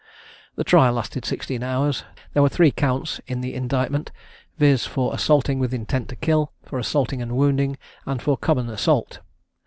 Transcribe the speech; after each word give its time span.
The 0.55 0.63
trial 0.63 0.93
lasted 0.95 1.25
sixteen 1.25 1.61
hours: 1.61 2.03
there 2.33 2.41
were 2.41 2.49
three 2.49 2.71
counts 2.71 3.21
in 3.27 3.41
the 3.41 3.53
indictment; 3.53 4.11
viz. 4.57 4.87
for 4.87 5.13
assaulting 5.13 5.59
with 5.59 5.75
intent 5.75 6.09
to 6.09 6.15
kill, 6.15 6.53
for 6.65 6.79
assaulting 6.79 7.21
and 7.21 7.37
wounding, 7.37 7.77
and 8.07 8.19
for 8.19 8.31
a 8.33 8.37
common 8.37 8.67
assault. 8.67 9.19